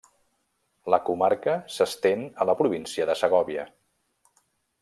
[0.93, 3.71] La comarca s'estén a la província de Segòvia.